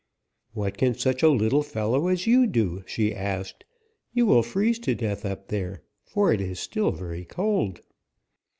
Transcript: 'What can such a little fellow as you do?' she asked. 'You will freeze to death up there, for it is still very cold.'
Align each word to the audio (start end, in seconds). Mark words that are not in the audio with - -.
'What 0.53 0.79
can 0.79 0.95
such 0.95 1.21
a 1.21 1.29
little 1.29 1.61
fellow 1.61 2.07
as 2.07 2.25
you 2.25 2.47
do?' 2.47 2.83
she 2.87 3.13
asked. 3.13 3.65
'You 4.15 4.25
will 4.25 4.41
freeze 4.41 4.79
to 4.79 4.95
death 4.95 5.25
up 5.27 5.49
there, 5.49 5.83
for 6.05 6.33
it 6.33 6.41
is 6.41 6.59
still 6.59 6.89
very 6.89 7.23
cold.' 7.23 7.81